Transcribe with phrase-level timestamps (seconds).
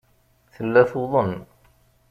[0.55, 1.33] Tella tuḍen.